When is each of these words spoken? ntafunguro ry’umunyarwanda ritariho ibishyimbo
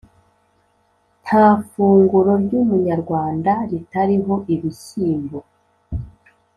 ntafunguro 1.23 2.31
ry’umunyarwanda 2.43 3.51
ritariho 3.69 4.33
ibishyimbo 4.53 5.39